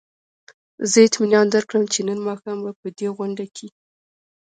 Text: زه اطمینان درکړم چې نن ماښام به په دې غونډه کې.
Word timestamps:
زه 0.91 0.97
اطمینان 1.07 1.47
درکړم 1.51 1.83
چې 1.93 1.99
نن 2.07 2.19
ماښام 2.27 2.57
به 2.63 2.71
په 2.79 2.87
دې 2.97 3.07
غونډه 3.17 3.45
کې. 3.55 3.67